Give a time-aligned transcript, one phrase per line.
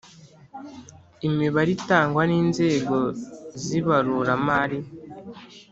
[1.27, 2.97] imibare itangwa ninzego
[3.63, 4.79] zibarura mari